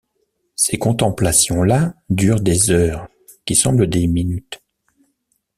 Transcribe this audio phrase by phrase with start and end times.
[0.55, 3.07] Ces contemplations-là durent des heures
[3.45, 4.63] qui semblent des minutes.